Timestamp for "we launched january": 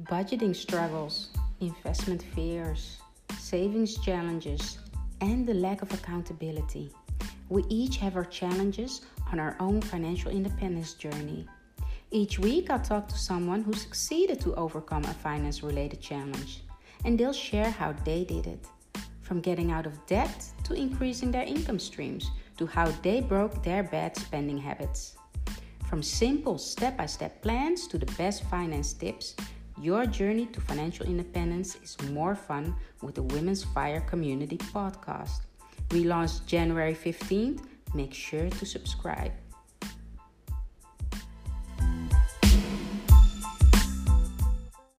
35.90-36.94